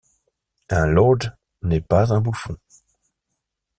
Un 0.71 0.87
lord 0.87 1.19
n’est 1.61 1.79
pas 1.79 2.11
un 2.11 2.21
bouffon. 2.21 2.57